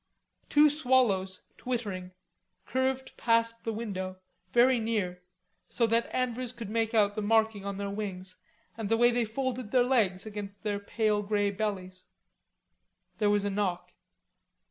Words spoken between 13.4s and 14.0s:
a knock.